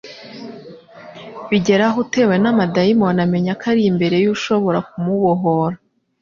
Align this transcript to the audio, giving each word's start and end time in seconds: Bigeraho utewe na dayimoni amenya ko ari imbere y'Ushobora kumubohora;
Bigeraho 1.49 1.97
utewe 2.03 2.35
na 2.43 2.51
dayimoni 2.73 3.19
amenya 3.25 3.53
ko 3.59 3.65
ari 3.71 3.81
imbere 3.91 4.15
y'Ushobora 4.23 4.79
kumubohora; 4.89 5.77